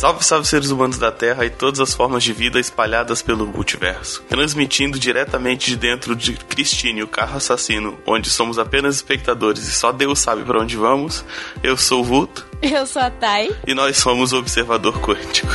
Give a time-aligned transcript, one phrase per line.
[0.00, 4.22] Salve, salve seres humanos da Terra e todas as formas de vida espalhadas pelo multiverso.
[4.30, 9.92] Transmitindo diretamente de dentro de Christine, o carro assassino, onde somos apenas espectadores e só
[9.92, 11.22] Deus sabe para onde vamos.
[11.62, 12.46] Eu sou o Vulto.
[12.62, 13.54] Eu sou a Thay.
[13.66, 15.52] E nós somos o Observador Quântico.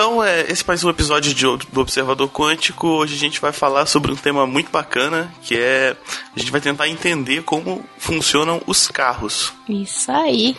[0.00, 2.88] Então, é, esse é mais um episódio de, do Observador Quântico.
[2.88, 5.94] Hoje a gente vai falar sobre um tema muito bacana, que é
[6.34, 9.52] a gente vai tentar entender como funcionam os carros.
[9.68, 10.56] Isso aí.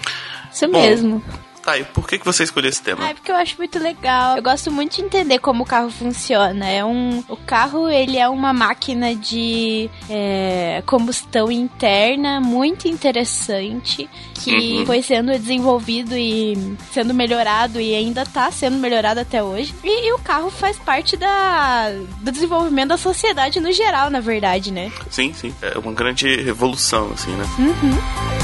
[0.53, 1.23] Isso Bom, mesmo.
[1.63, 3.05] Tá, e por que, que você escolheu esse tema?
[3.05, 4.37] Ah, é porque eu acho muito legal.
[4.37, 6.67] Eu gosto muito de entender como o carro funciona.
[6.67, 14.09] É um, o carro, ele é uma máquina de é, combustão interna muito interessante
[14.43, 14.85] que uhum.
[14.85, 19.73] foi sendo desenvolvido e sendo melhorado e ainda está sendo melhorado até hoje.
[19.83, 21.91] E, e, o carro faz parte da,
[22.21, 24.91] do desenvolvimento da sociedade no geral, na verdade, né?
[25.09, 25.53] Sim, sim.
[25.61, 27.45] É uma grande revolução, assim, né?
[27.59, 28.40] Uhum.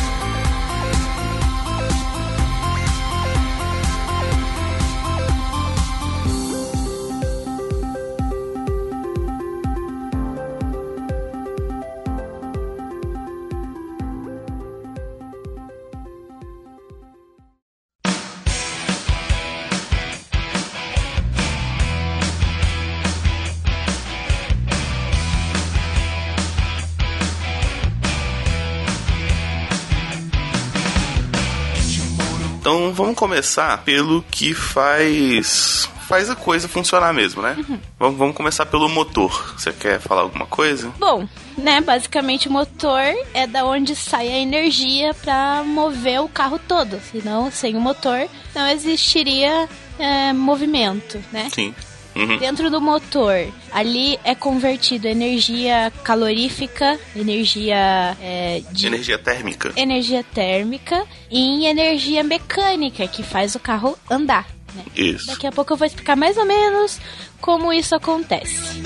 [32.98, 37.56] Vamos começar pelo que faz faz a coisa funcionar mesmo, né?
[37.58, 37.80] Uhum.
[38.00, 39.54] Vamos, vamos começar pelo motor.
[39.58, 40.92] Você quer falar alguma coisa?
[40.98, 43.04] Bom, né, basicamente o motor
[43.34, 47.00] é da onde sai a energia para mover o carro todo.
[47.12, 49.70] Senão, sem o motor, não existiria
[50.00, 51.50] é, movimento, né?
[51.54, 51.76] Sim.
[52.18, 52.38] Uhum.
[52.38, 61.06] Dentro do motor, ali é convertido energia calorífica, energia é, de energia térmica, energia térmica
[61.30, 64.48] em energia mecânica que faz o carro andar.
[64.74, 64.84] Né?
[64.96, 65.28] Isso.
[65.28, 67.00] Daqui a pouco eu vou explicar mais ou menos
[67.40, 68.82] como isso acontece.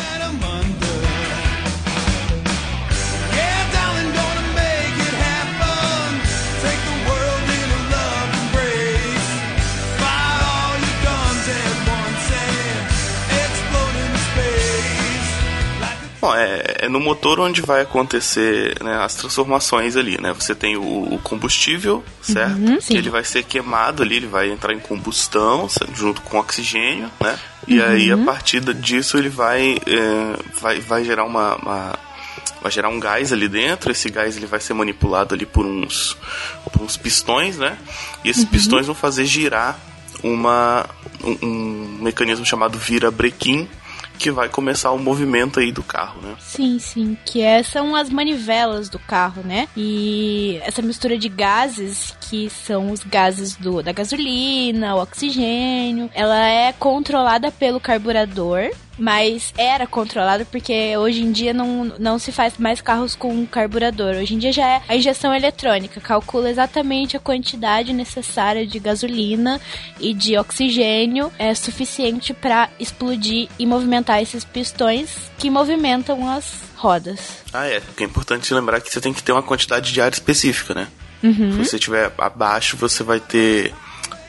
[16.21, 20.31] Bom, é, é, no motor onde vai acontecer né, as transformações ali, né?
[20.33, 22.57] Você tem o, o combustível, certo?
[22.57, 27.09] Uhum, que ele vai ser queimado ali, ele vai entrar em combustão junto com oxigênio,
[27.19, 27.39] né?
[27.67, 27.85] E uhum.
[27.87, 31.99] aí, a partir disso, ele vai, é, vai, vai gerar uma, uma
[32.61, 33.91] vai gerar um gás ali dentro.
[33.91, 36.15] Esse gás ele vai ser manipulado ali por uns,
[36.71, 37.75] por uns pistões, né?
[38.23, 38.49] E esses uhum.
[38.49, 39.79] pistões vão fazer girar
[40.23, 40.85] uma,
[41.23, 43.67] um, um mecanismo chamado vira-brequim,
[44.21, 46.35] que vai começar o movimento aí do carro, né?
[46.39, 49.67] Sim, sim, que é, são as manivelas do carro, né?
[49.75, 56.47] E essa mistura de gases, que são os gases do, da gasolina, o oxigênio, ela
[56.47, 62.57] é controlada pelo carburador, mas era controlado porque hoje em dia não, não se faz
[62.57, 64.15] mais carros com carburador.
[64.15, 69.59] Hoje em dia já é a injeção eletrônica, calcula exatamente a quantidade necessária de gasolina
[69.99, 77.43] e de oxigênio é suficiente para explodir e movimentar esses pistões que movimentam as rodas.
[77.53, 77.79] Ah, é.
[77.79, 80.87] Porque é importante lembrar que você tem que ter uma quantidade de ar específica, né?
[81.23, 81.51] Uhum.
[81.51, 83.73] Se você estiver abaixo, você vai ter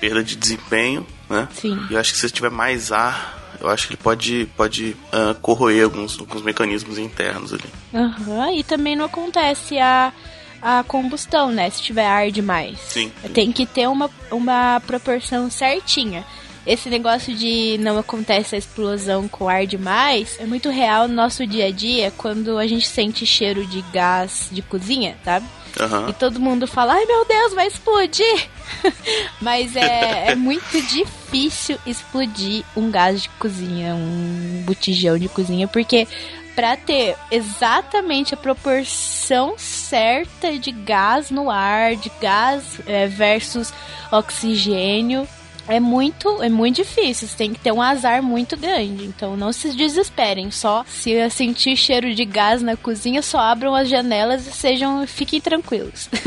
[0.00, 1.48] perda de desempenho, né?
[1.54, 1.78] Sim.
[1.90, 4.96] E eu acho que se você tiver mais ar, eu acho que ele pode, pode
[5.12, 7.64] uh, corroer alguns, alguns mecanismos internos ali.
[7.92, 10.12] Uhum, e também não acontece a,
[10.60, 11.70] a combustão, né?
[11.70, 12.78] Se tiver ar demais.
[12.80, 13.12] Sim.
[13.32, 16.24] Tem que ter uma, uma proporção certinha.
[16.66, 21.46] Esse negócio de não acontece a explosão com ar demais é muito real no nosso
[21.46, 25.46] dia a dia quando a gente sente cheiro de gás de cozinha, sabe?
[25.80, 26.08] Uhum.
[26.08, 28.48] E todo mundo fala, ai meu Deus, vai explodir!
[29.40, 36.06] Mas é, é muito difícil explodir um gás de cozinha, um botijão de cozinha, porque
[36.54, 43.72] para ter exatamente a proporção certa de gás no ar, de gás é, versus
[44.10, 45.26] oxigênio,
[45.68, 47.28] é muito, é muito difícil.
[47.28, 49.04] Você tem que ter um azar muito grande.
[49.04, 50.50] Então não se desesperem.
[50.50, 55.40] Só se sentir cheiro de gás na cozinha, só abram as janelas e sejam, fiquem
[55.40, 56.08] tranquilos.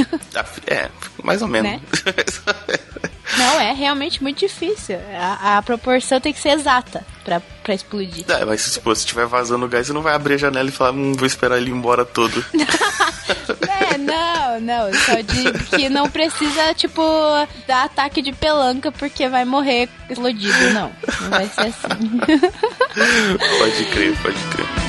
[0.68, 0.90] É,
[1.24, 1.72] mais ou menos.
[1.72, 1.82] Né?
[3.38, 4.98] Não, é realmente muito difícil.
[5.18, 8.26] A, a proporção tem que ser exata pra, pra explodir.
[8.30, 11.14] É, mas se estiver vazando gás, você não vai abrir a janela e falar, hum,
[11.14, 12.44] vou esperar ele ir embora todo.
[13.68, 14.94] É, não, não.
[14.94, 17.02] Só digo que não precisa, tipo,
[17.68, 20.74] dar ataque de pelanca porque vai morrer explodido.
[20.74, 20.92] Não,
[21.22, 22.20] não vai ser assim.
[23.58, 24.85] pode crer, pode crer.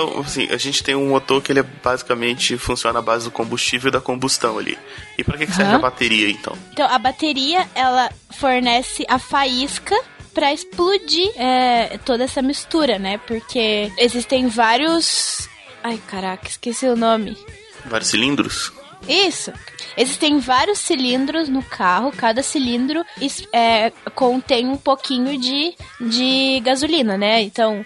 [0.00, 3.30] Então, assim, a gente tem um motor que ele é basicamente funciona à base do
[3.30, 4.78] combustível e da combustão ali.
[5.18, 5.76] E para que, que serve uhum.
[5.76, 6.56] a bateria, então?
[6.72, 9.94] Então, a bateria, ela fornece a faísca
[10.32, 13.18] para explodir é, toda essa mistura, né?
[13.26, 15.48] Porque existem vários.
[15.82, 17.36] Ai, caraca, esqueci o nome.
[17.84, 18.72] Vários cilindros?
[19.08, 19.52] Isso.
[19.96, 23.04] Existem vários cilindros no carro, cada cilindro
[23.52, 27.42] é, contém um pouquinho de, de gasolina, né?
[27.42, 27.82] Então,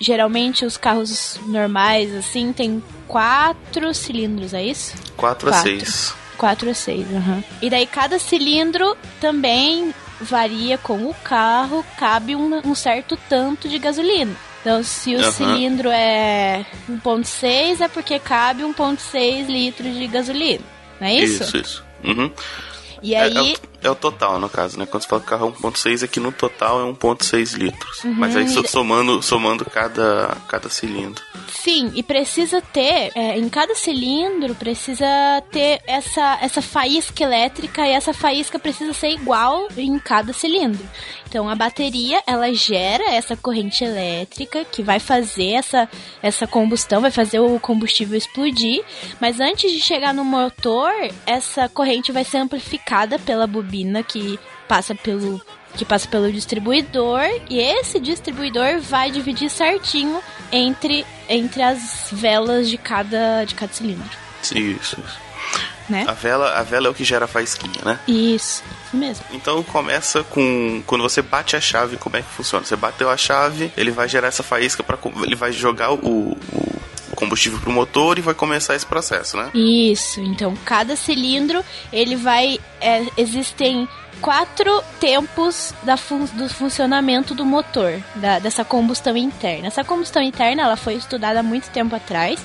[0.00, 4.94] geralmente os carros normais, assim, tem quatro cilindros, é isso?
[5.16, 5.50] Quatro, quatro.
[5.50, 6.14] a seis.
[6.36, 7.42] Quatro a seis, uhum.
[7.60, 13.78] E daí cada cilindro também varia com o carro, cabe um, um certo tanto de
[13.78, 14.34] gasolina.
[14.62, 15.32] Então, se o uhum.
[15.32, 20.64] cilindro é 1.6, é porque cabe 1.6 litros de gasolina.
[21.00, 21.42] Não é isso?
[21.42, 21.84] Isso, isso.
[22.04, 22.30] Uhum.
[23.02, 23.36] E aí...
[23.36, 24.86] É, é, é, o, total, no caso, né?
[24.86, 28.04] Quando você fala que o carro é 1.6, é que no total é 1.6 litros.
[28.04, 28.14] Uhum.
[28.14, 31.22] Mas aí somando, somando cada, cada cilindro.
[31.48, 35.06] Sim, e precisa ter, é, em cada cilindro, precisa
[35.50, 40.84] ter essa, essa faísca elétrica e essa faísca precisa ser igual em cada cilindro.
[41.28, 45.88] Então a bateria ela gera essa corrente elétrica que vai fazer essa,
[46.22, 48.84] essa combustão, vai fazer o combustível explodir.
[49.20, 50.92] Mas antes de chegar no motor,
[51.26, 53.71] essa corrente vai ser amplificada pela bobina
[54.06, 54.38] que
[54.68, 55.40] passa pelo
[55.74, 60.20] que passa pelo distribuidor e esse distribuidor vai dividir certinho
[60.52, 64.10] entre, entre as velas de cada, de cada cilindro.
[64.42, 65.02] Isso, isso
[65.88, 66.04] né?
[66.08, 67.98] A vela, a vela é o que gera a faísquinha, né?
[68.06, 69.24] Isso, isso mesmo.
[69.32, 72.64] Então começa com quando você bate a chave, como é que funciona?
[72.64, 76.76] Você bateu a chave, ele vai gerar essa faísca para ele vai jogar o, o
[77.22, 79.50] combustível pro motor e vai começar esse processo, né?
[79.54, 80.20] Isso.
[80.20, 83.88] Então cada cilindro ele vai é, existem
[84.20, 89.68] quatro tempos da fun do funcionamento do motor, da, dessa combustão interna.
[89.68, 92.40] Essa combustão interna ela foi estudada há muito tempo atrás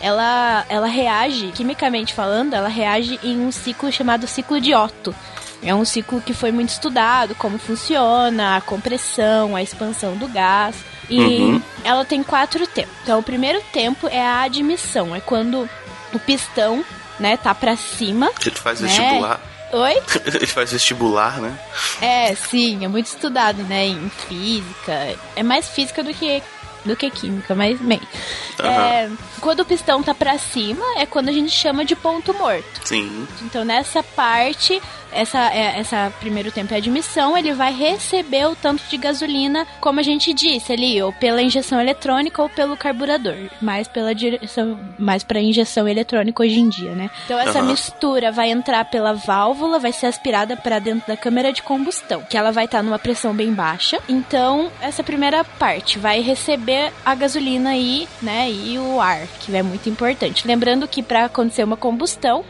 [0.00, 5.14] ela, ela reage, quimicamente falando, ela reage em um ciclo chamado ciclo de Otto.
[5.62, 10.76] É um ciclo que foi muito estudado, como funciona, a compressão, a expansão do gás.
[11.10, 11.62] E uhum.
[11.88, 12.92] Ela tem quatro tempos.
[13.02, 15.68] Então, o primeiro tempo é a admissão, é quando
[16.12, 16.84] o pistão,
[17.18, 18.30] né, tá para cima.
[18.44, 18.88] Ele faz né?
[18.88, 19.40] vestibular.
[19.72, 20.02] Oi?
[20.34, 21.58] Ele faz vestibular, né?
[22.00, 25.16] É, sim, é muito estudado, né, em física.
[25.34, 26.42] É mais física do que
[26.84, 28.00] do que química, mas bem.
[28.60, 28.66] Uhum.
[28.66, 29.10] É,
[29.40, 32.80] quando o pistão tá para cima, é quando a gente chama de ponto morto.
[32.84, 33.26] Sim.
[33.42, 34.80] Então nessa parte
[35.12, 40.00] essa, é, essa primeiro tempo é admissão, ele vai receber o tanto de gasolina, como
[40.00, 45.22] a gente disse ali, ou pela injeção eletrônica ou pelo carburador, mais pela direção, mais
[45.22, 47.10] para injeção eletrônica hoje em dia, né?
[47.24, 47.66] Então essa uhum.
[47.66, 52.36] mistura vai entrar pela válvula, vai ser aspirada para dentro da câmara de combustão, que
[52.36, 54.00] ela vai estar tá numa pressão bem baixa.
[54.08, 59.62] Então essa primeira parte vai receber a gasolina aí, né, e o ar, que é
[59.62, 60.46] muito importante.
[60.46, 62.44] Lembrando que para acontecer uma combustão,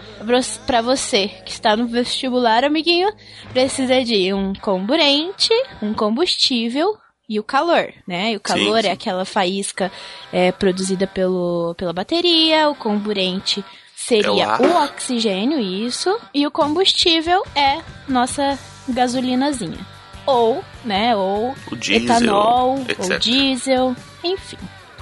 [0.67, 3.13] para você que está no vestibular celular, amiguinho,
[3.53, 5.53] precisa de um comburente,
[5.83, 6.97] um combustível
[7.29, 8.33] e o calor, né?
[8.33, 8.89] E o calor sim, sim.
[8.89, 9.93] é aquela faísca
[10.33, 13.63] é, produzida pelo, pela bateria, o comburente
[13.95, 19.87] seria é o, o, oxigênio, isso, e o combustível é nossa gasolinazinha.
[20.25, 22.99] Ou, né, ou diesel, etanol, etc.
[23.01, 24.59] ou diesel, enfim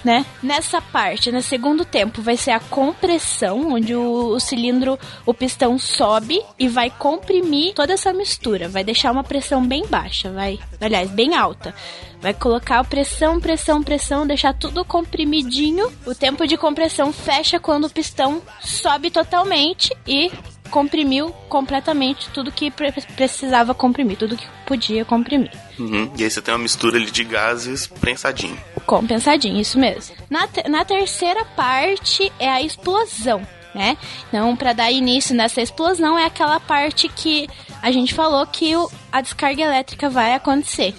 [0.06, 0.25] né?
[0.40, 4.96] Nessa parte, no segundo tempo, vai ser a compressão, onde o, o cilindro,
[5.26, 8.68] o pistão sobe e vai comprimir toda essa mistura.
[8.68, 11.75] Vai deixar uma pressão bem baixa, vai, aliás, bem alta.
[12.20, 15.92] Vai colocar pressão, pressão, pressão, deixar tudo comprimidinho.
[16.06, 20.30] O tempo de compressão fecha quando o pistão sobe totalmente e
[20.70, 25.50] comprimiu completamente tudo que pre precisava comprimir, tudo que podia comprimir.
[25.78, 26.12] Uhum.
[26.16, 28.58] E aí você tem uma mistura ali de gases prensadinho.
[28.86, 30.14] Compensadinho, isso mesmo.
[30.30, 33.46] Na, te na terceira parte é a explosão.
[33.74, 33.96] né?
[34.28, 37.48] Então, para dar início nessa explosão é aquela parte que
[37.82, 40.94] a gente falou que o, a descarga elétrica vai acontecer,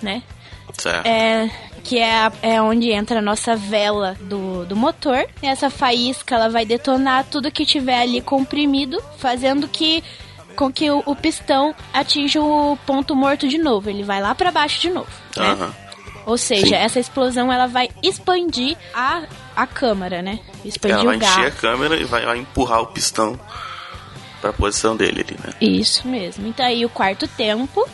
[0.00, 0.22] né?
[0.72, 1.06] Certo.
[1.06, 1.50] É,
[1.84, 5.26] que é, é onde entra a nossa vela do, do motor.
[5.42, 10.02] E essa faísca ela vai detonar tudo que tiver ali comprimido, fazendo que
[10.56, 13.90] com que o, o pistão atinja o ponto morto de novo.
[13.90, 15.10] Ele vai lá para baixo de novo.
[15.36, 15.72] Né?
[16.24, 16.74] Ou seja, Sim.
[16.74, 19.22] essa explosão ela vai expandir a,
[19.56, 20.38] a câmara, né?
[20.64, 23.38] Expandir Ela vai encher a câmera e vai, vai empurrar o pistão
[24.40, 25.54] pra posição dele ali, né?
[25.60, 26.46] Isso mesmo.
[26.46, 27.88] Então aí o quarto tempo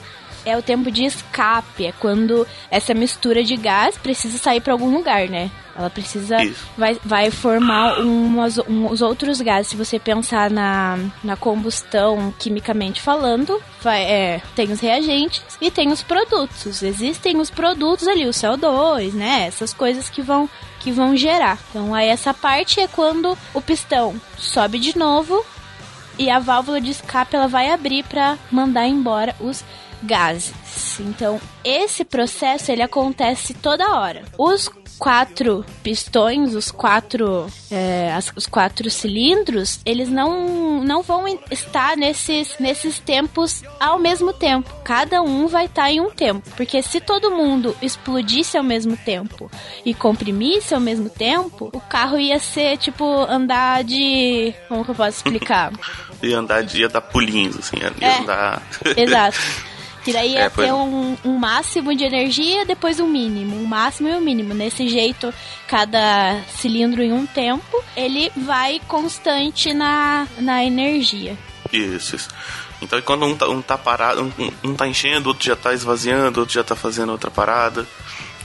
[0.45, 4.91] é o tempo de escape, é quando essa mistura de gás precisa sair para algum
[4.95, 5.51] lugar, né?
[5.79, 6.67] Ela precisa Isso.
[6.77, 9.69] vai, vai formar umas, uns outros gases.
[9.69, 15.93] Se você pensar na, na combustão quimicamente falando, vai, é, tem os reagentes e tem
[15.93, 16.83] os produtos.
[16.83, 19.47] Existem os produtos ali, o CO2, né?
[19.47, 21.59] Essas coisas que vão que vão gerar.
[21.71, 25.45] Então aí essa parte é quando o pistão sobe de novo
[26.19, 29.65] e a válvula de escape ela vai abrir para mandar embora os
[30.03, 30.53] gases.
[31.01, 34.23] Então, esse processo ele acontece toda hora.
[34.39, 41.97] Os quatro pistões, os quatro, é, as- os quatro cilindros, eles não, não vão estar
[41.97, 44.69] nesses, nesses tempos ao mesmo tempo.
[44.85, 46.49] Cada um vai estar em um tempo.
[46.57, 49.49] Porque se todo mundo explodisse ao mesmo tempo
[49.85, 54.53] e comprimisse ao mesmo tempo, o carro ia ser tipo andar de.
[54.69, 55.73] Como que eu posso explicar?
[56.21, 58.19] E andar de ia dar pulinhos, assim, ia É.
[58.19, 58.61] andar.
[58.97, 59.39] Exato.
[60.09, 60.75] Que daí ia É, pois ter é.
[60.75, 63.57] um, um máximo de energia, depois um mínimo.
[63.57, 64.55] Um máximo e um mínimo.
[64.55, 65.33] Nesse jeito,
[65.67, 71.37] cada cilindro em um tempo, ele vai constante na, na energia.
[71.73, 72.29] Isso, isso.
[72.81, 76.41] Então quando um tá, um tá parado, um, um- tá enchendo, outro já tá esvaziando,
[76.41, 77.87] outro já tá fazendo outra parada.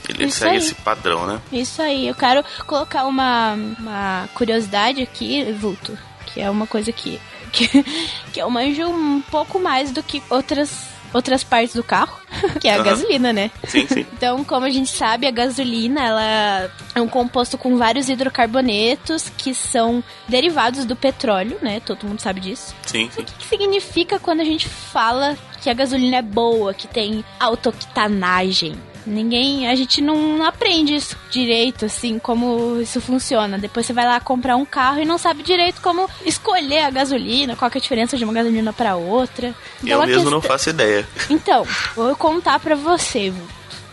[0.09, 0.57] Ele Isso segue aí.
[0.57, 1.39] esse padrão, né?
[1.51, 2.07] Isso aí.
[2.07, 5.97] Eu quero colocar uma, uma curiosidade aqui, Vulto.
[6.25, 7.21] Que é uma coisa que,
[7.53, 7.67] que,
[8.33, 12.17] que eu manjo um pouco mais do que outras, outras partes do carro.
[12.59, 12.83] Que é a Aham.
[12.83, 13.51] gasolina, né?
[13.65, 14.05] Sim, sim.
[14.13, 19.53] Então, como a gente sabe, a gasolina ela é um composto com vários hidrocarbonetos que
[19.53, 21.79] são derivados do petróleo, né?
[21.79, 22.75] Todo mundo sabe disso.
[22.85, 23.21] Sim, sim.
[23.21, 28.75] O que significa quando a gente fala que a gasolina é boa, que tem autooctanagem?
[29.05, 33.57] Ninguém, a gente não aprende isso direito, assim, como isso funciona.
[33.57, 37.55] Depois você vai lá comprar um carro e não sabe direito como escolher a gasolina,
[37.55, 39.53] qual que é a diferença de uma gasolina para outra.
[39.83, 41.07] Então, eu mesmo não questão- faço ideia.
[41.29, 43.33] então, vou contar pra você.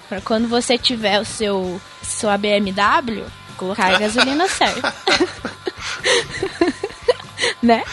[0.09, 3.25] Pra quando você tiver o seu sua BMW,
[3.57, 4.95] colocar a gasolina certa.
[7.63, 7.85] né?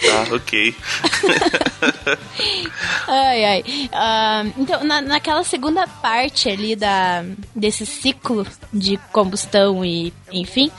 [0.00, 0.74] Tá, ok.
[3.08, 3.64] Ai, ai.
[3.92, 7.24] Ah, então, na, naquela segunda parte ali da,
[7.54, 10.70] desse ciclo de combustão e enfim,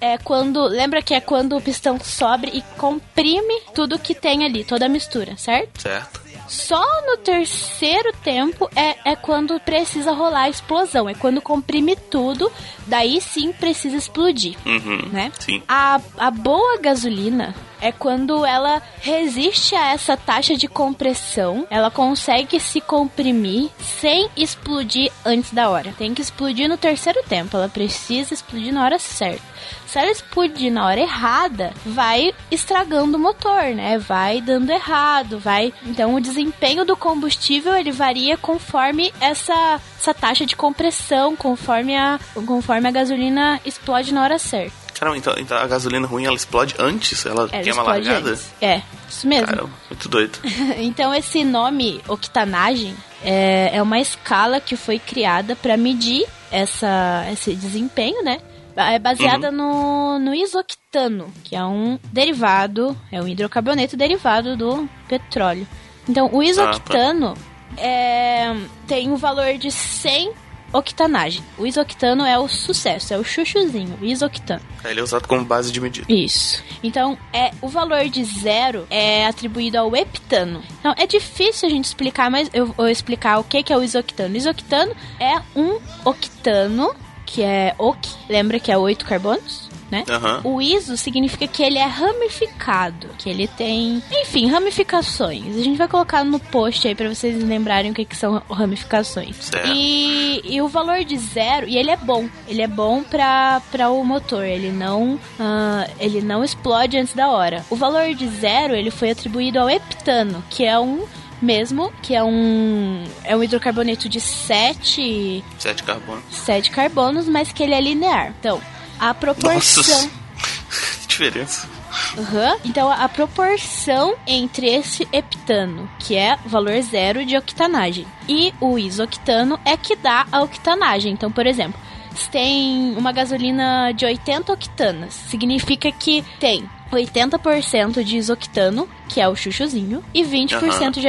[0.00, 0.64] é quando.
[0.64, 4.88] Lembra que é quando o pistão sobe e comprime tudo que tem ali, toda a
[4.88, 5.82] mistura, certo?
[5.82, 6.28] Certo.
[6.48, 11.06] Só no terceiro tempo é, é quando precisa rolar a explosão.
[11.06, 12.50] É quando comprime tudo,
[12.88, 15.08] daí sim precisa explodir, Uhum.
[15.12, 15.30] né?
[15.38, 15.62] Sim.
[15.68, 22.58] A, a boa gasolina é quando ela resiste a essa taxa de compressão, ela consegue
[22.58, 25.94] se comprimir sem explodir antes da hora.
[25.96, 29.42] Tem que explodir no terceiro tempo, ela precisa explodir na hora certa.
[29.86, 33.96] Se ela explodir na hora errada, vai estragando o motor, né?
[33.98, 35.72] Vai dando errado, vai.
[35.84, 42.20] Então o desempenho do combustível ele varia conforme essa, essa taxa de compressão, conforme a,
[42.46, 44.88] conforme a gasolina explode na hora certa.
[44.98, 47.24] Caramba, então, então a gasolina ruim ela explode antes?
[47.24, 48.30] Ela, Ela queima largada?
[48.30, 48.52] antes.
[48.60, 49.46] É, isso mesmo.
[49.46, 50.38] Caramba, muito doido.
[50.78, 57.54] então esse nome octanagem é, é uma escala que foi criada para medir essa, esse
[57.54, 58.40] desempenho, né?
[58.76, 65.66] É baseada no, no isoctano, que é um derivado, é um hidrocarboneto derivado do petróleo.
[66.08, 67.34] Então, o isoctano
[67.76, 68.54] é,
[68.86, 70.32] tem um valor de 100
[70.72, 71.42] octanagem.
[71.56, 74.62] O isoctano é o sucesso, é o chuchuzinho, o isoctano.
[74.84, 76.06] Ele é usado como base de medida.
[76.08, 76.62] Isso.
[76.82, 80.62] Então, é o valor de zero é atribuído ao heptano.
[80.80, 83.82] Então, é difícil a gente explicar, mas eu vou explicar o que que é o
[83.82, 84.34] isoctano.
[84.34, 86.94] O isoctano é um octano,
[87.26, 87.98] que é oc,
[88.28, 90.04] lembra que é oito carbonos, né?
[90.08, 90.40] Aham.
[90.44, 95.56] O iso significa que ele é ramificado, que ele tem, enfim, ramificações.
[95.56, 99.36] A gente vai colocar no post aí pra vocês lembrarem o que, que são ramificações.
[99.36, 99.70] Certo.
[99.74, 103.90] E, e o valor de zero, e ele é bom, ele é bom pra, pra
[103.90, 107.64] o motor, ele não, ah, ele não explode antes da hora.
[107.70, 111.06] O valor de zero, ele foi atribuído ao heptano, que é um
[111.40, 115.84] mesmo, que é um é um hidrocarboneto de 7 Sete
[116.30, 118.34] sete carbonos, mas que ele é linear.
[118.40, 118.60] Então,
[118.98, 120.10] a proporção Nossa.
[121.02, 121.68] que diferença.
[122.16, 122.58] Uhum.
[122.64, 129.58] Então a proporção entre esse heptano, que é valor zero de octanagem, e o isoctano
[129.64, 131.12] é que dá a octanagem.
[131.12, 131.80] Então, por exemplo,
[132.14, 139.28] se tem uma gasolina de 80 octanas, significa que tem 80% de isoctano, que é
[139.28, 140.90] o chuchuzinho, e 20% uhum.
[140.90, 141.00] de,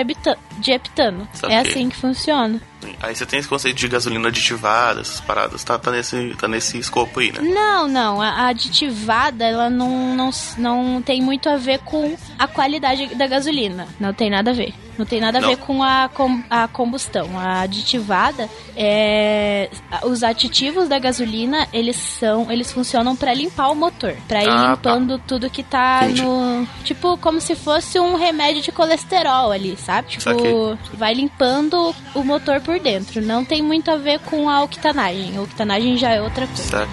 [0.60, 1.27] de heptano.
[1.48, 2.62] É assim que funciona.
[3.01, 6.77] Aí você tem esse conceito de gasolina aditivada, essas paradas, tá, tá, nesse, tá nesse
[6.77, 7.41] escopo aí, né?
[7.41, 8.22] Não, não.
[8.22, 13.88] A aditivada, ela não, não, não tem muito a ver com a qualidade da gasolina.
[14.00, 14.74] Não tem nada a ver.
[15.00, 15.50] Não tem nada a não.
[15.50, 17.39] ver com a, com a combustão.
[17.39, 19.70] A aditivada é.
[20.03, 22.51] Os aditivos da gasolina, eles são.
[22.51, 24.13] Eles funcionam para limpar o motor.
[24.27, 24.91] para ir ah, tá.
[24.91, 25.24] limpando tá.
[25.25, 26.22] tudo que tá Entendi.
[26.22, 26.68] no.
[26.84, 30.10] Tipo, como se fosse um remédio de colesterol ali, sabe?
[30.10, 33.22] Tipo, vai limpando o motor por dentro.
[33.22, 35.38] Não tem muito a ver com a octanagem.
[35.38, 36.86] A octanagem já é outra coisa.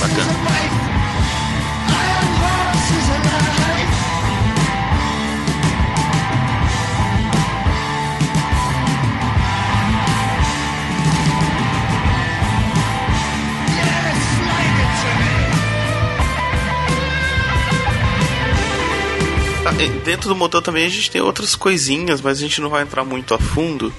[0.00, 0.89] Bacana.
[19.88, 23.04] Dentro do motor também a gente tem outras coisinhas, mas a gente não vai entrar
[23.04, 23.92] muito a fundo.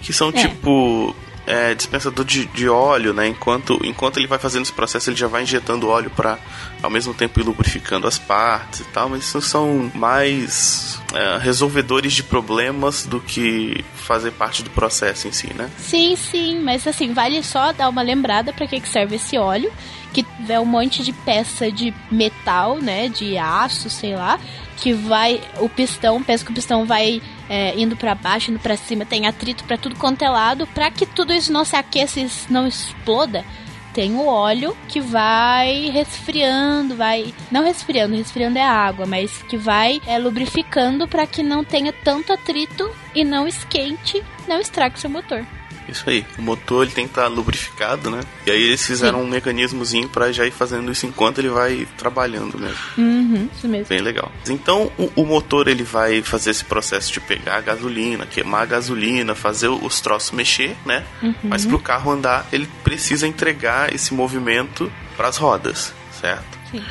[0.00, 0.32] Que são é.
[0.32, 1.14] tipo
[1.46, 3.28] é, dispensador de, de, óleo, né?
[3.28, 6.38] Enquanto, enquanto ele vai fazendo esse processo, ele já vai injetando óleo para
[6.82, 9.08] ao mesmo tempo ir lubrificando as partes e tal.
[9.08, 15.32] Mas isso são mais é, resolvedores de problemas do que fazer parte do processo em
[15.32, 15.70] si, né?
[15.78, 16.60] Sim, sim.
[16.60, 19.72] Mas assim, vale só dar uma lembrada para que, que serve esse óleo.
[20.12, 23.08] Que é um monte de peça de metal, né?
[23.08, 24.40] De aço, sei lá
[24.76, 28.76] que vai o pistão, pensa que o pistão vai é, indo para baixo, indo para
[28.76, 32.20] cima, tem atrito para tudo quanto é lado, para que tudo isso não se aqueça
[32.20, 33.44] e não exploda.
[33.92, 40.02] Tem o óleo que vai resfriando, vai não resfriando, resfriando é água, mas que vai
[40.06, 45.46] é, lubrificando para que não tenha tanto atrito e não esquente, não estrague seu motor.
[45.88, 46.26] Isso aí.
[46.38, 48.20] O motor ele tem que estar tá lubrificado, né?
[48.46, 49.24] E aí eles fizeram Sim.
[49.24, 52.78] um mecanismozinho para já ir fazendo isso enquanto ele vai trabalhando mesmo.
[52.98, 53.86] Uhum, isso mesmo.
[53.88, 54.30] Bem legal.
[54.48, 58.66] Então o, o, motor ele vai fazer esse processo de pegar a gasolina, queimar a
[58.66, 61.04] gasolina, fazer os troços mexer, né?
[61.22, 61.34] Uhum.
[61.44, 66.58] Mas para o carro andar ele precisa entregar esse movimento para as rodas, certo?
[66.70, 66.82] Sim.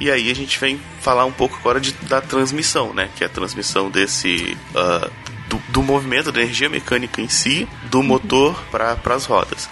[0.00, 3.10] E aí a gente vem falar um pouco agora de, da transmissão, né?
[3.16, 5.10] Que é a transmissão desse uh,
[5.50, 9.68] do, do movimento, da energia mecânica em si, do motor para as rodas.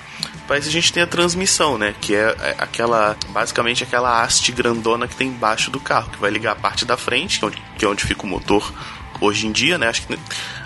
[0.46, 1.94] Para isso a gente tem a transmissão, né?
[2.00, 6.30] Que é, é aquela, basicamente aquela haste grandona que tem embaixo do carro, que vai
[6.30, 8.72] ligar a parte da frente, que é onde, que é onde fica o motor
[9.20, 9.88] hoje em dia, né?
[9.88, 10.18] Acho que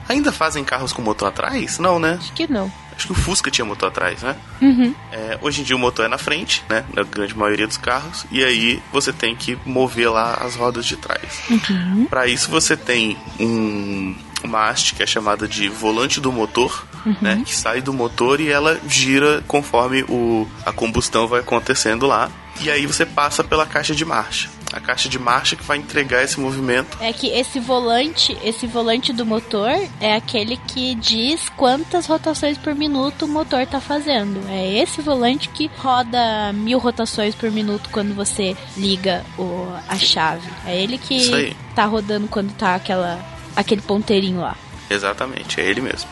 [0.09, 1.79] ainda fazem carros com motor atrás?
[1.79, 2.16] Não, né?
[2.18, 2.72] Acho que não.
[2.96, 4.37] Acho que o Fusca tinha motor atrás, né?
[4.61, 4.94] Uhum.
[5.11, 6.85] É, hoje em dia o motor é na frente, né?
[6.94, 8.25] Na grande maioria dos carros.
[8.31, 11.42] E aí você tem que mover lá as rodas de trás.
[11.51, 12.07] Uhum.
[12.09, 14.14] Para isso você tem um
[14.46, 17.16] uma haste que é chamada de volante do motor, uhum.
[17.20, 17.42] né?
[17.44, 22.31] Que sai do motor e ela gira conforme o, a combustão vai acontecendo lá.
[22.61, 24.50] E aí você passa pela caixa de marcha.
[24.72, 26.96] A caixa de marcha que vai entregar esse movimento.
[26.98, 32.74] É que esse volante, esse volante do motor é aquele que diz quantas rotações por
[32.74, 34.40] minuto o motor tá fazendo.
[34.48, 40.48] É esse volante que roda mil rotações por minuto quando você liga o, a chave.
[40.66, 44.57] É ele que tá rodando quando tá aquela aquele ponteirinho lá.
[44.93, 46.09] Exatamente, é ele mesmo.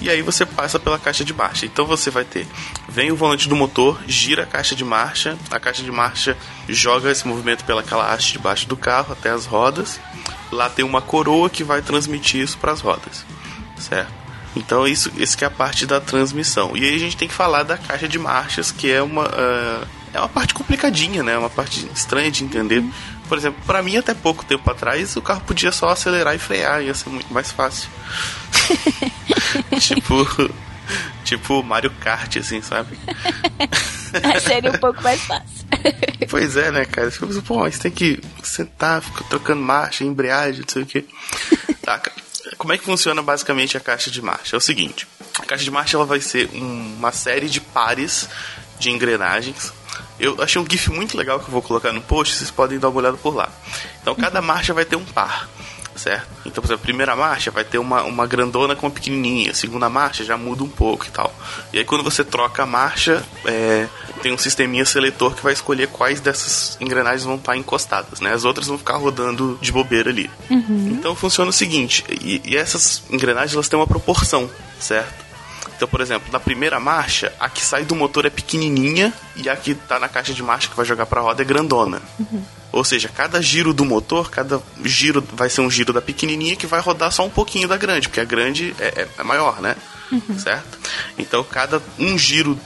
[0.00, 1.66] E aí você passa pela caixa de marcha.
[1.66, 2.46] Então você vai ter,
[2.88, 6.36] vem o volante do motor, gira a caixa de marcha, a caixa de marcha
[6.68, 10.00] joga esse movimento pelaquela haste debaixo do carro até as rodas.
[10.50, 13.24] Lá tem uma coroa que vai transmitir isso para as rodas,
[13.78, 14.12] certo?
[14.56, 16.76] Então isso, isso que é a parte da transmissão.
[16.76, 19.86] E aí a gente tem que falar da caixa de marchas, que é uma uh,
[20.12, 21.36] é uma parte complicadinha, né?
[21.36, 22.78] Uma parte estranha de entender.
[22.78, 22.92] Uhum.
[23.28, 26.82] Por exemplo, para mim até pouco tempo atrás o carro podia só acelerar e frear,
[26.82, 27.88] ia ser muito mais fácil.
[29.80, 30.50] tipo,
[31.24, 32.98] tipo Mario Kart, assim, sabe?
[34.42, 35.66] Seria um pouco mais fácil.
[36.28, 37.10] pois é, né, cara?
[37.10, 41.06] Você pô, você tem que sentar, ficar trocando marcha, embreagem, não sei o que.
[41.82, 42.00] Tá,
[42.58, 44.56] como é que funciona basicamente a caixa de marcha?
[44.56, 45.06] É o seguinte:
[45.38, 48.28] a caixa de marcha ela vai ser um, uma série de pares
[48.78, 49.72] de engrenagens
[50.24, 52.88] eu achei um GIF muito legal que eu vou colocar no post, vocês podem dar
[52.88, 53.48] uma olhada por lá.
[54.00, 55.48] Então cada marcha vai ter um par,
[55.94, 56.26] certo?
[56.46, 59.54] Então, por exemplo, a primeira marcha vai ter uma, uma grandona com uma pequenininha, a
[59.54, 61.34] segunda marcha já muda um pouco e tal.
[61.72, 63.86] E aí quando você troca a marcha, é,
[64.22, 68.32] tem um sisteminha seletor que vai escolher quais dessas engrenagens vão estar encostadas, né?
[68.32, 70.30] As outras vão ficar rodando de bobeira ali.
[70.50, 70.96] Uhum.
[70.98, 74.48] Então funciona o seguinte, e, e essas engrenagens elas têm uma proporção,
[74.80, 75.23] certo?
[75.76, 79.56] Então, por exemplo, na primeira marcha, a que sai do motor é pequenininha e a
[79.56, 82.00] que tá na caixa de marcha que vai jogar pra roda é grandona.
[82.18, 82.42] Uhum.
[82.72, 86.66] Ou seja, cada giro do motor, cada giro vai ser um giro da pequenininha que
[86.66, 89.76] vai rodar só um pouquinho da grande, porque a grande é, é, é maior, né?
[90.14, 90.38] Uhum.
[90.38, 90.78] Certo?
[91.18, 92.58] Então, cada um giro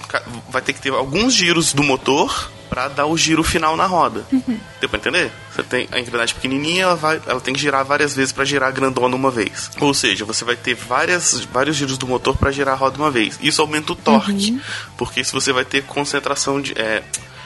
[0.49, 4.25] vai ter que ter alguns giros do motor para dar o giro final na roda.
[4.31, 4.59] Uhum.
[4.81, 5.33] Deu pra entender?
[5.55, 8.69] Você tem a engrenagem pequenininha, ela, vai, ela tem que girar várias vezes para girar
[8.69, 9.71] a grandona uma vez.
[9.81, 13.11] Ou seja, você vai ter várias, vários giros do motor para girar a roda uma
[13.11, 13.39] vez.
[13.43, 14.61] Isso aumenta o torque, uhum.
[14.97, 16.73] porque se você vai ter concentração de...
[16.79, 17.03] É,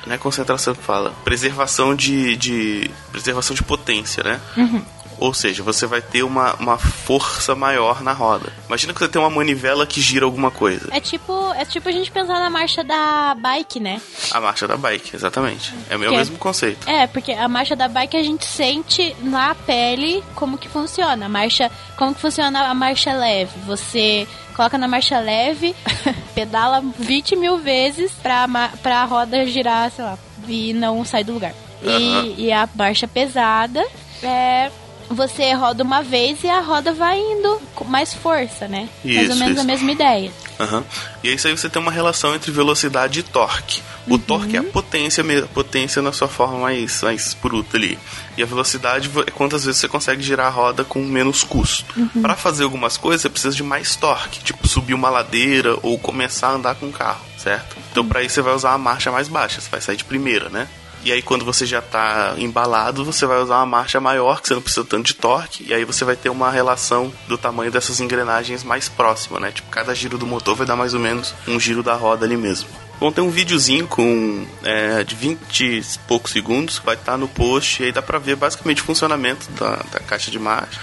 [0.06, 4.40] não é concentração que fala, preservação de, de preservação de potência, né?
[4.56, 4.82] Uhum.
[5.22, 8.52] Ou seja, você vai ter uma, uma força maior na roda.
[8.66, 10.88] Imagina que você tem uma manivela que gira alguma coisa.
[10.90, 14.02] É tipo, é tipo a gente pensar na marcha da bike, né?
[14.32, 15.72] A marcha da bike, exatamente.
[15.88, 16.90] É o mesmo conceito.
[16.90, 21.26] É, porque a marcha da bike a gente sente na pele como que funciona.
[21.26, 23.52] A marcha, como que funciona a marcha leve?
[23.64, 25.72] Você coloca na marcha leve,
[26.34, 28.48] pedala 20 mil vezes pra,
[28.82, 31.54] pra roda girar, sei lá, e não sair do lugar.
[31.80, 32.24] Uhum.
[32.36, 33.86] E, e a marcha pesada
[34.20, 34.68] é
[35.14, 38.88] você roda uma vez e a roda vai indo com mais força, né?
[39.04, 39.60] Isso, mais ou menos isso.
[39.60, 40.32] a mesma ideia.
[40.58, 40.84] Uhum.
[41.22, 43.82] E aí você tem uma relação entre velocidade e torque.
[44.06, 44.18] O uhum.
[44.18, 47.98] torque é a potência, a potência na sua forma mais, mais bruta ali.
[48.36, 51.84] E a velocidade é quantas vezes você consegue girar a roda com menos custo.
[51.96, 52.22] Uhum.
[52.22, 56.48] Para fazer algumas coisas, você precisa de mais torque, tipo subir uma ladeira ou começar
[56.48, 57.76] a andar com um carro, certo?
[57.90, 60.48] Então, para isso, você vai usar a marcha mais baixa, você vai sair de primeira,
[60.48, 60.68] né?
[61.04, 64.54] E aí quando você já está embalado, você vai usar uma marcha maior, que você
[64.54, 68.00] não precisa tanto de torque, e aí você vai ter uma relação do tamanho dessas
[68.00, 69.50] engrenagens mais próxima, né?
[69.50, 72.36] Tipo, cada giro do motor vai dar mais ou menos um giro da roda ali
[72.36, 72.68] mesmo.
[73.00, 77.18] Bom, tem um videozinho com é, de 20 e poucos segundos que vai estar tá
[77.18, 80.78] no post e aí dá pra ver basicamente o funcionamento da, da caixa de marcha,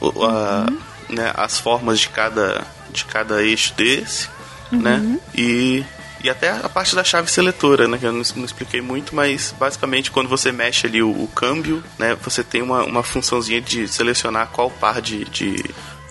[0.00, 0.78] o, a, uhum.
[1.10, 4.30] né, as formas de cada, de cada eixo desse,
[4.72, 4.96] né?
[4.96, 5.12] uhum.
[5.12, 5.20] né?
[5.34, 5.84] E
[6.22, 7.98] e até a parte da chave seletora, né?
[7.98, 11.82] Que eu não, não expliquei muito, mas basicamente quando você mexe ali o, o câmbio,
[11.98, 12.16] né?
[12.22, 15.64] Você tem uma, uma funçãozinha de selecionar qual par de, de,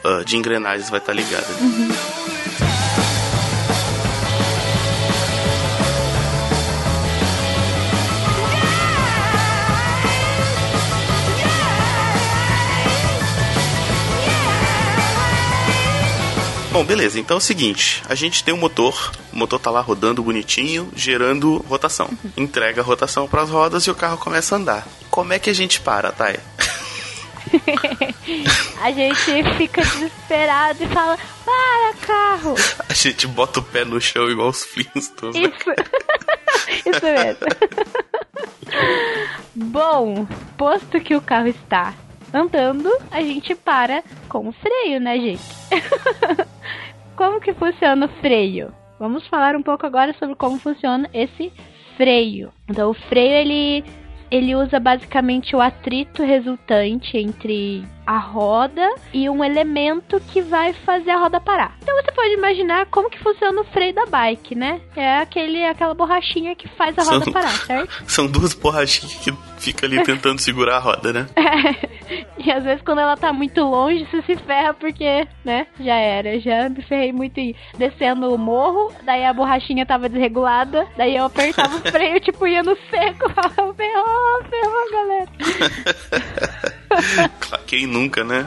[0.04, 1.48] uh, de engrenagens vai estar ligada.
[1.60, 1.90] Uhum.
[16.78, 17.20] Bom, beleza.
[17.20, 20.92] Então é o seguinte: a gente tem um motor, o motor tá lá rodando bonitinho,
[20.96, 22.08] gerando rotação.
[22.38, 24.88] Entrega a rotação para as rodas e o carro começa a andar.
[25.10, 26.40] Como é que a gente para, Thay?
[28.80, 32.54] a gente fica desesperado e fala: Para, carro!
[32.88, 35.36] A gente bota o pé no chão igual os Flintstones.
[35.36, 35.50] Né?
[35.50, 35.72] Isso,
[36.96, 37.48] Isso mesmo.
[39.72, 41.96] Bom, posto que o carro está
[42.32, 45.42] andando, a gente para com o freio, né, gente?
[47.18, 48.72] Como que funciona o freio?
[49.00, 51.52] Vamos falar um pouco agora sobre como funciona esse
[51.98, 52.54] freio.
[52.70, 53.84] Então, o freio ele
[54.30, 61.12] ele usa basicamente o atrito resultante entre a roda e um elemento que vai fazer
[61.12, 61.76] a roda parar.
[61.84, 64.80] Então você pode imaginar como que funciona o freio da bike, né?
[64.96, 68.04] É aquele, aquela borrachinha que faz a roda são, parar, certo?
[68.08, 71.28] São duas borrachinhas que fica ali tentando segurar a roda, né?
[72.08, 72.28] É.
[72.38, 75.68] E às vezes quando ela tá muito longe, você se ferra porque, né?
[75.78, 76.40] Já era.
[76.40, 77.54] Já me ferrei muito aí.
[77.78, 82.64] Descendo o morro, daí a borrachinha tava desregulada, daí eu apertava o freio, tipo, ia
[82.64, 83.30] no seco.
[83.76, 85.28] ferrou, ferrou, galera.
[87.66, 88.46] Quem nunca, né?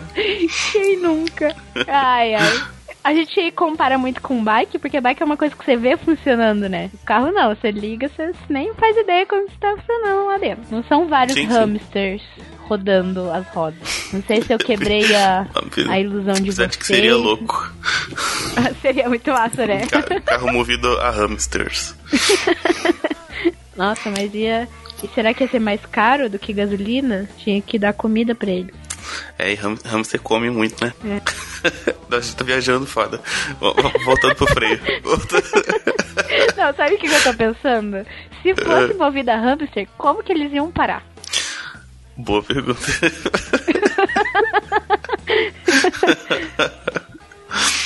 [0.72, 1.54] Quem nunca?
[1.86, 2.62] Ai, ai.
[3.02, 6.68] A gente compara muito com bike, porque bike é uma coisa que você vê funcionando,
[6.68, 6.90] né?
[6.92, 10.64] O carro não, você liga, você nem faz ideia como está funcionando lá dentro.
[10.70, 12.42] Não são vários sim, hamsters sim.
[12.58, 14.10] rodando as rodas.
[14.12, 15.46] Não sei se eu quebrei a,
[15.88, 16.68] a ilusão de você.
[16.68, 17.72] que seria louco.
[18.82, 19.80] seria muito massa, né?
[20.26, 21.94] Carro movido a hamsters.
[23.76, 24.68] Nossa, mas ia.
[25.02, 27.28] E será que ia ser mais caro do que gasolina?
[27.38, 28.72] Tinha que dar comida pra ele.
[29.38, 30.92] É, e hamster come muito, né?
[31.04, 31.20] É.
[32.14, 33.20] a gente tá viajando foda.
[34.04, 34.80] Voltando pro freio.
[36.56, 38.06] Não, sabe o que eu tô pensando?
[38.42, 38.94] Se fosse é.
[38.94, 41.02] movida a hamster, como que eles iam parar?
[42.16, 42.80] Boa pergunta.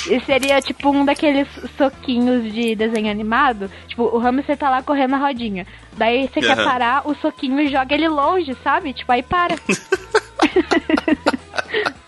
[0.09, 3.71] E seria tipo um daqueles soquinhos de desenho animado.
[3.87, 5.65] Tipo, o hamster tá lá correndo na rodinha.
[5.93, 6.45] Daí você uhum.
[6.45, 8.93] quer parar, o soquinho joga ele longe, sabe?
[8.93, 9.55] Tipo, aí para.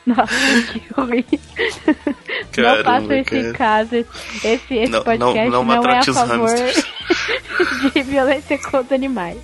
[0.06, 0.34] Nossa,
[0.72, 1.26] que ruim.
[2.54, 3.42] Caramba, não faça isso cara.
[3.42, 4.06] em casa.
[4.44, 6.50] Esse, esse não, podcast não, não, não é a favor
[7.94, 9.38] de violência contra animais.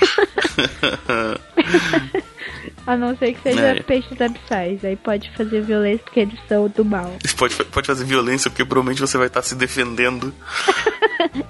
[2.86, 3.82] A não ser que seja é.
[3.82, 4.84] peixes abissais.
[4.84, 7.16] Aí pode fazer violência porque eles são do mal.
[7.36, 10.34] Pode, pode fazer violência porque provavelmente você vai estar se defendendo.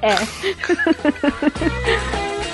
[0.03, 0.15] é.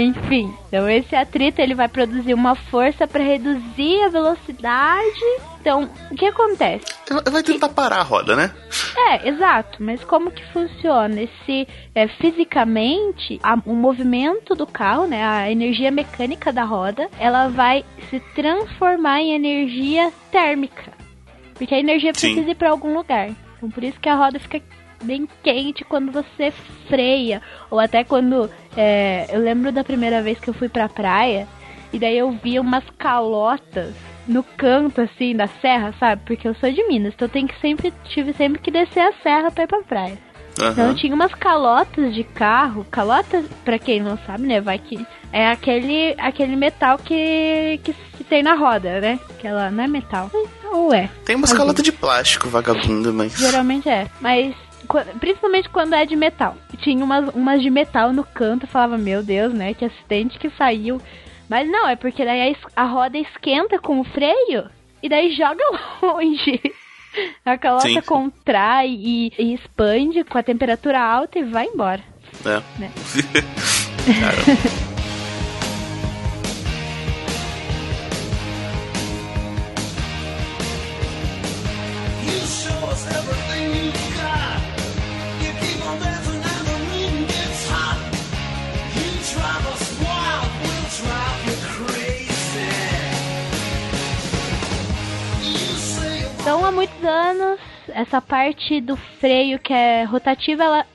[0.00, 5.20] enfim, então esse atrito ele vai produzir uma força para reduzir a velocidade.
[5.60, 6.84] Então, o que acontece?
[7.30, 8.52] Vai tentar parar a roda, né?
[8.96, 9.82] É, exato.
[9.82, 11.22] Mas como que funciona?
[11.22, 17.48] Esse é, fisicamente, a, o movimento do carro, né, a energia mecânica da roda, ela
[17.48, 20.92] vai se transformar em energia térmica,
[21.54, 22.50] porque a energia precisa Sim.
[22.50, 23.30] ir para algum lugar.
[23.56, 24.60] Então, por isso que a roda fica
[25.06, 26.52] bem quente quando você
[26.88, 27.40] freia.
[27.70, 28.50] Ou até quando.
[28.76, 31.48] É, eu lembro da primeira vez que eu fui pra praia.
[31.92, 33.94] E daí eu vi umas calotas
[34.26, 36.22] no canto, assim, da serra, sabe?
[36.26, 39.12] Porque eu sou de Minas, então eu tenho que sempre, tive sempre que descer a
[39.22, 40.18] serra pra ir pra praia.
[40.60, 40.70] Uhum.
[40.70, 42.86] Então tinha umas calotas de carro.
[42.90, 44.60] Calotas, pra quem não sabe, né?
[44.60, 45.06] Vai que.
[45.32, 49.20] É aquele, aquele metal que, que se tem na roda, né?
[49.38, 50.30] Que ela não é metal.
[50.72, 51.10] Ou é?
[51.24, 53.36] Tem umas calotas de plástico, vagabunda, mas.
[53.36, 54.06] Geralmente é.
[54.20, 54.54] Mas
[55.20, 56.56] principalmente quando é de metal.
[56.78, 61.00] Tinha umas, umas de metal no canto, falava, meu Deus, né, que acidente que saiu.
[61.48, 64.68] Mas não, é porque daí a, a roda esquenta com o freio
[65.02, 65.62] e daí joga
[66.02, 66.60] longe.
[67.44, 68.00] A calota Sim.
[68.02, 72.02] contrai e, e, expande com a temperatura alta e vai embora.
[72.44, 72.80] É.
[72.80, 72.92] Né?
[96.46, 100.86] Então, há muitos anos, essa parte do freio que é rotativa, ela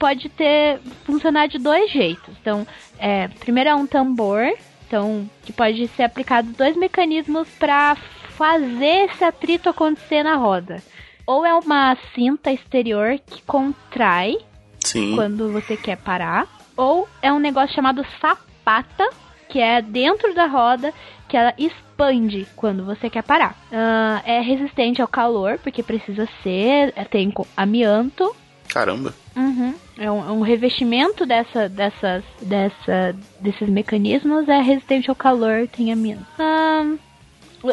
[0.00, 2.34] pode ter funcionar de dois jeitos.
[2.40, 2.66] Então,
[2.98, 4.52] é, primeiro é um tambor,
[4.84, 7.94] então que pode ser aplicado dois mecanismos para
[8.30, 10.82] fazer esse atrito acontecer na roda.
[11.24, 14.36] Ou é uma cinta exterior que contrai
[14.84, 15.14] Sim.
[15.14, 19.08] quando você quer parar, ou é um negócio chamado sapata,
[19.48, 20.92] que é dentro da roda
[21.28, 23.52] que ela expande quando você quer parar.
[23.70, 28.34] Uh, é resistente ao calor, porque precisa ser, é, tem amianto.
[28.68, 29.14] Caramba.
[29.34, 29.74] Uhum.
[29.98, 35.92] É, um, é um, revestimento dessa, dessas, dessa, desses mecanismos é resistente ao calor, tem
[35.92, 36.26] amianto.
[36.38, 36.98] Uh,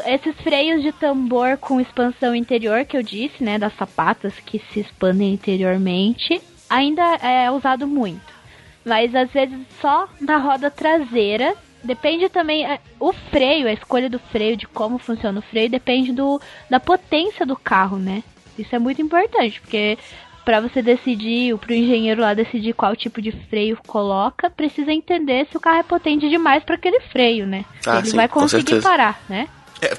[0.06, 4.80] esses freios de tambor com expansão interior que eu disse, né, das sapatas que se
[4.80, 8.34] expandem interiormente, ainda é usado muito.
[8.86, 12.66] Mas às vezes só na roda traseira Depende também.
[12.66, 16.80] É, o freio, a escolha do freio, de como funciona o freio, depende do, da
[16.80, 18.24] potência do carro, né?
[18.58, 19.98] Isso é muito importante, porque
[20.46, 25.48] para você decidir, para o engenheiro lá decidir qual tipo de freio coloca, precisa entender
[25.50, 27.66] se o carro é potente demais para aquele freio, né?
[27.86, 29.48] Ah, Ele sim, vai conseguir parar, né?
[29.82, 29.92] É,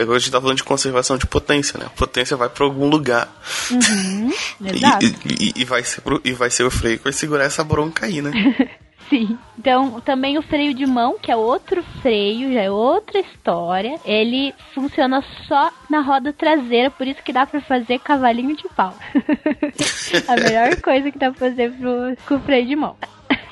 [0.00, 1.86] agora a gente tá falando de conservação de potência, né?
[1.86, 3.28] A potência vai para algum lugar.
[3.70, 4.30] Uhum.
[4.60, 8.06] E, e, e, vai ser e vai ser o freio que vai segurar essa bronca
[8.06, 8.32] aí, né?
[9.08, 9.38] Sim.
[9.58, 13.98] Então, também o freio de mão, que é outro freio, já é outra história.
[14.04, 18.94] Ele funciona só na roda traseira, por isso que dá para fazer cavalinho de pau.
[20.28, 22.96] A melhor coisa que dá pra fazer pro, com o freio de mão.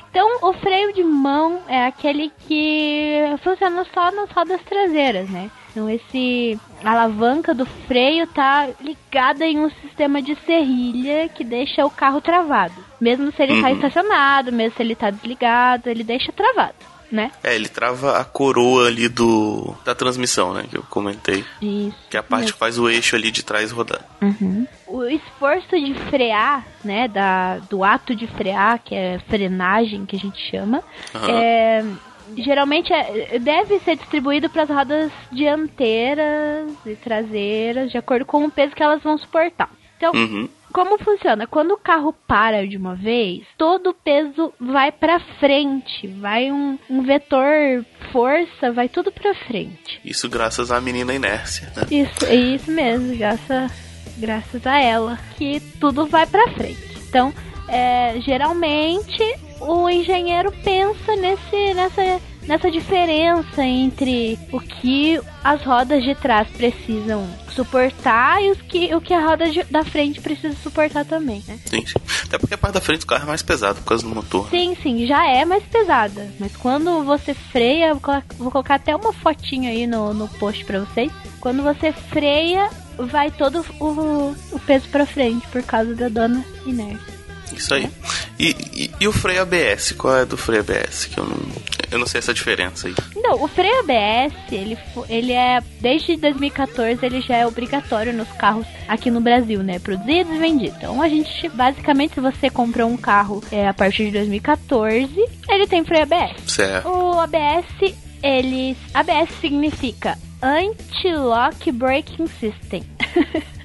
[0.09, 5.51] Então, o freio de mão é aquele que funciona só nas rodas traseiras, né?
[5.69, 11.85] Então, esse a alavanca do freio tá ligada em um sistema de serrilha que deixa
[11.85, 12.86] o carro travado.
[12.99, 13.75] Mesmo se ele tá uhum.
[13.75, 16.75] estacionado, mesmo se ele tá desligado, ele deixa travado.
[17.09, 17.31] Né?
[17.41, 20.65] É, ele trava a coroa ali do da transmissão, né?
[20.69, 21.45] Que eu comentei.
[21.61, 21.95] Isso.
[22.09, 24.01] Que é a parte que faz o eixo ali de trás rodar.
[24.21, 24.67] Uhum.
[24.85, 27.07] O esforço de frear, né?
[27.07, 30.83] Da, do ato de frear, que é frenagem que a gente chama,
[31.15, 31.29] uhum.
[31.29, 31.85] é,
[32.35, 38.51] geralmente é, deve ser distribuído para as rodas dianteiras e traseiras, de acordo com o
[38.51, 39.69] peso que elas vão suportar.
[39.97, 40.49] Então, uhum.
[40.77, 41.47] Como funciona?
[41.47, 46.77] Quando o carro para de uma vez, todo o peso vai para frente, vai um,
[46.87, 49.99] um, vetor força, vai tudo para frente.
[50.05, 51.81] Isso graças à menina inércia, né?
[51.89, 53.71] Isso, é isso mesmo, graças,
[54.19, 56.95] graças a ela, que tudo vai para frente.
[57.09, 57.33] Então,
[57.67, 59.23] é, geralmente
[59.59, 67.27] o engenheiro pensa nesse, nessa, nessa diferença entre o que as rodas de trás precisam
[67.49, 71.59] suportar e os que, o que a roda de, da frente precisa suportar também, né?
[71.65, 71.95] Sim, sim.
[72.25, 74.49] Até porque a parte da frente do carro é mais pesada por causa do motor.
[74.49, 76.31] Sim, sim, já é mais pesada.
[76.39, 77.95] Mas quando você freia,
[78.37, 81.11] vou colocar até uma fotinha aí no, no post pra vocês.
[81.39, 87.16] Quando você freia, vai todo o, o peso pra frente por causa da dona inércia.
[87.55, 87.89] Isso aí.
[88.39, 89.93] E, e, e, o freio ABS?
[89.93, 91.05] Qual é do freio ABS?
[91.05, 91.37] Que eu não,
[91.91, 92.95] eu não sei essa diferença aí.
[93.15, 94.77] Não, o freio ABS, ele,
[95.09, 95.61] ele é.
[95.79, 99.79] Desde 2014 ele já é obrigatório nos carros aqui no Brasil, né?
[99.79, 100.77] Produzidos e vendidos.
[100.77, 105.13] Então a gente, basicamente, se você comprou um carro é, a partir de 2014,
[105.49, 106.43] ele tem freio ABS.
[106.45, 106.87] Certo.
[106.87, 108.75] O ABS, ele.
[108.93, 112.83] ABS significa Anti-Lock Braking System.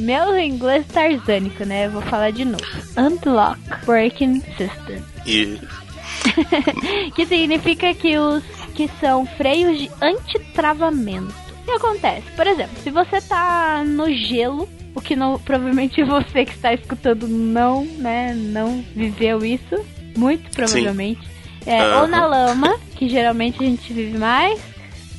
[0.00, 1.88] Meu inglês tarzânico, né?
[1.88, 2.64] Vou falar de novo.
[2.96, 5.02] Unlock Braking System.
[7.14, 8.42] Que significa que os
[8.74, 11.34] que são freios de antitravamento.
[11.62, 12.24] O que acontece?
[12.34, 17.28] Por exemplo, se você tá no gelo, o que não, provavelmente você que está escutando
[17.28, 19.84] não, né, não viveu isso,
[20.16, 21.28] muito provavelmente.
[21.66, 22.00] É, uhum.
[22.00, 24.60] Ou na lama, que geralmente a gente vive mais,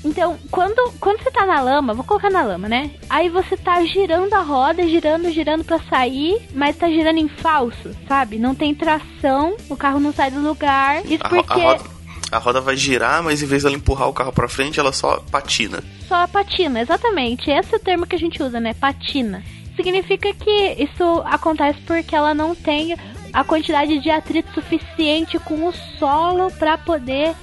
[0.04, 2.92] então, quando, quando você tá na lama, vou colocar na lama, né?
[3.10, 7.96] Aí você tá girando a roda, girando, girando para sair, mas tá girando em falso,
[8.08, 8.40] sabe?
[8.40, 11.06] Não tem tração, o carro não sai do lugar.
[11.06, 11.54] Isso a, porque.
[11.54, 11.84] A roda,
[12.32, 15.18] a roda vai girar, mas em vez dela empurrar o carro para frente, ela só
[15.32, 15.84] patina.
[16.08, 17.52] Só patina, exatamente.
[17.52, 18.74] Esse é o termo que a gente usa, né?
[18.74, 19.44] Patina.
[19.76, 22.96] Significa que isso acontece porque ela não tem
[23.34, 27.34] a quantidade de atrito suficiente com o solo para poder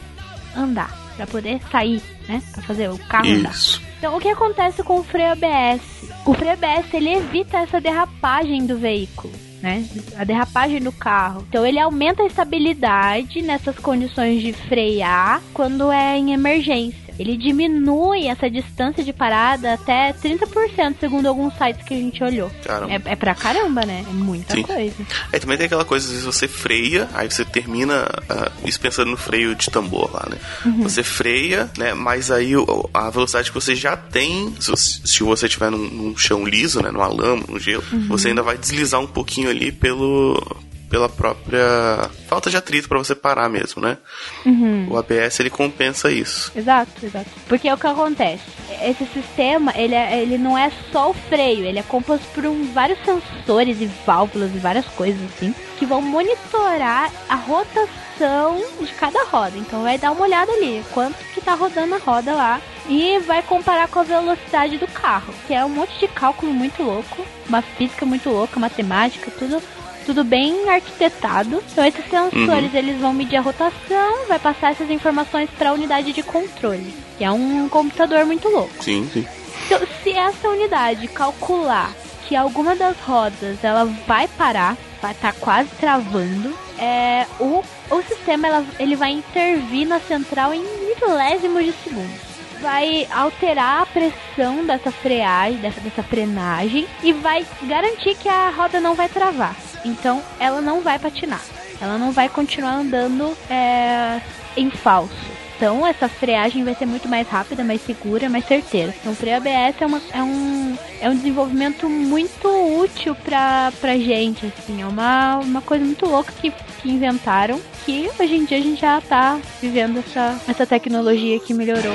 [0.57, 2.41] andar, para poder sair né?
[2.53, 3.55] Pra fazer o carro andar.
[3.99, 5.83] Então, o que acontece com o freio ABS?
[6.25, 9.33] O freio ABS, ele evita essa derrapagem do veículo.
[9.61, 9.85] Né?
[10.17, 11.45] A derrapagem do carro.
[11.49, 18.27] Então ele aumenta a estabilidade nessas condições de frear quando é em emergência ele diminui
[18.27, 22.51] essa distância de parada até 30%, segundo alguns sites que a gente olhou.
[22.65, 22.93] Caramba.
[22.93, 24.05] É, é pra caramba, né?
[24.09, 24.63] É muita Sim.
[24.63, 24.95] coisa.
[25.33, 29.11] É, também tem aquela coisa, às vezes você freia, aí você termina, uh, isso pensando
[29.11, 30.39] no freio de tambor lá, né?
[30.65, 30.83] Uhum.
[30.83, 31.93] Você freia, né?
[31.93, 32.53] Mas aí
[32.95, 36.91] a velocidade que você já tem, se você estiver num, num, chão liso, né?
[36.91, 38.07] Numa lama, no gelo, uhum.
[38.09, 40.41] você ainda vai deslizar um pouquinho ali pelo,
[40.89, 43.99] pela própria falta de atrito para você parar mesmo, né?
[44.45, 44.89] Uhum.
[44.91, 46.51] O ABS ele compensa isso.
[46.55, 47.31] Exato, exato.
[47.47, 48.45] Porque é o que acontece.
[48.83, 52.73] Esse sistema ele, é, ele não é só o freio, ele é composto por um,
[52.73, 59.25] vários sensores e válvulas e várias coisas assim que vão monitorar a rotação de cada
[59.25, 59.57] roda.
[59.57, 63.43] Então vai dar uma olhada ali, quanto que tá rodando a roda lá e vai
[63.43, 67.63] comparar com a velocidade do carro, que é um monte de cálculo muito louco, uma
[67.63, 69.63] física muito louca, matemática, tudo
[70.09, 71.63] tudo bem arquitetado.
[71.71, 72.79] Então esses sensores uhum.
[72.79, 77.25] eles vão medir a rotação, vai passar essas informações para a unidade de controle, que
[77.25, 78.83] é um computador muito louco.
[78.83, 79.27] Sim, sim.
[79.67, 81.93] Então, se essa unidade calcular
[82.27, 88.03] que alguma das rodas ela vai parar, vai estar tá quase travando, é, o, o
[88.03, 92.28] sistema ela, ele vai intervir na central em milésimos de segundos
[92.61, 98.81] vai alterar a pressão dessa freagem, dessa, dessa frenagem e vai garantir que a roda
[98.81, 99.57] não vai travar.
[99.85, 101.43] Então ela não vai patinar.
[101.81, 104.21] Ela não vai continuar andando é,
[104.57, 105.39] em falso.
[105.59, 108.95] Então essa freagem vai ser muito mais rápida, mais segura, mais certeira.
[109.01, 112.49] Então o freio ABS é, uma, é, um, é um desenvolvimento muito
[112.81, 114.83] útil pra, pra gente, assim.
[114.83, 118.81] É uma, uma coisa muito louca que, que inventaram, que hoje em dia a gente
[118.81, 121.95] já tá vivendo essa, essa tecnologia que melhorou.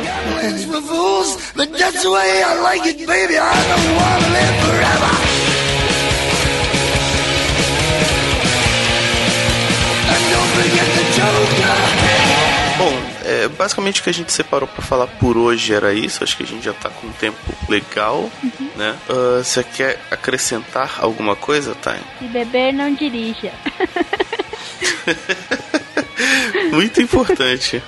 [12.77, 12.91] Bom,
[13.25, 16.23] é, basicamente o que a gente separou para falar por hoje era isso.
[16.23, 17.37] Acho que a gente já tá com um tempo
[17.69, 18.69] legal, uhum.
[18.75, 18.95] né?
[19.09, 21.99] Uh, você quer acrescentar alguma coisa, Thay?
[22.19, 23.53] Se beber, não dirija.
[26.71, 27.81] muito importante.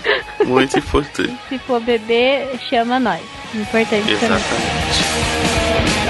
[0.46, 1.38] Muito importante.
[1.50, 3.22] Se for beber, chama nós.
[3.54, 4.46] Importante Exatamente.
[4.48, 6.05] Também.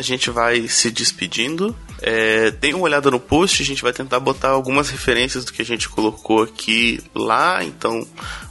[0.00, 1.76] A gente vai se despedindo.
[2.00, 5.60] É, dê uma olhada no post, a gente vai tentar botar algumas referências do que
[5.60, 7.62] a gente colocou aqui lá.
[7.62, 8.06] Então,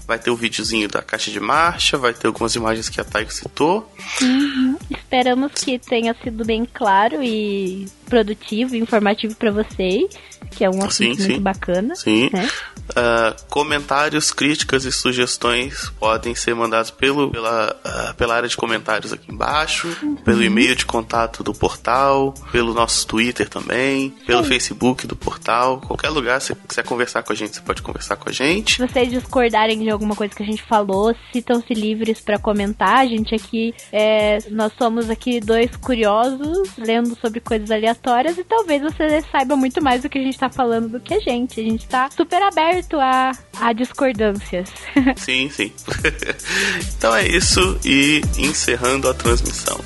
[0.05, 3.33] vai ter o videozinho da caixa de marcha, vai ter algumas imagens que a Taiko
[3.33, 3.91] citou.
[4.21, 4.77] Uhum.
[4.91, 10.07] Esperamos que tenha sido bem claro e produtivo informativo para vocês,
[10.51, 11.39] que é um assunto sim, muito sim.
[11.41, 11.95] bacana.
[11.95, 12.29] Sim.
[12.31, 12.47] Né?
[12.99, 19.13] Uh, comentários, críticas e sugestões podem ser mandados pelo, pela, uh, pela área de comentários
[19.13, 20.15] aqui embaixo, uhum.
[20.17, 24.49] pelo e-mail de contato do portal, pelo nosso Twitter também, pelo Sim.
[24.49, 28.27] Facebook do portal, qualquer lugar, se quiser conversar com a gente, você pode conversar com
[28.27, 28.75] a gente.
[28.75, 32.99] Se vocês discordarem de alguma coisa que a gente falou, sintam-se livres para comentar.
[32.99, 38.81] A gente aqui, é, nós somos aqui dois curiosos, lendo sobre coisas aleatórias e talvez
[38.81, 41.59] você saiba muito mais do que a gente tá falando do que a gente.
[41.59, 42.41] A gente tá super
[42.89, 44.69] aberto a, a discordâncias.
[45.17, 45.71] Sim, sim.
[46.97, 49.79] então é isso e encerrando a transmissão.